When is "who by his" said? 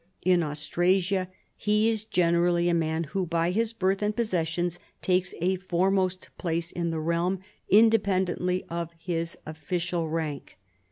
3.03-3.71